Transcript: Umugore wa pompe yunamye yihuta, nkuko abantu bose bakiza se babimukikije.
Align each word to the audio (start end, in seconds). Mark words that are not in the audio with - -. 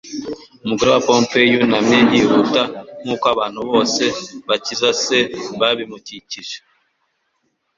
Umugore 0.63 0.89
wa 0.91 1.01
pompe 1.07 1.39
yunamye 1.51 1.99
yihuta, 2.13 2.61
nkuko 3.03 3.25
abantu 3.33 3.59
bose 3.69 4.03
bakiza 4.47 4.89
se 5.05 5.17
babimukikije. 5.59 6.57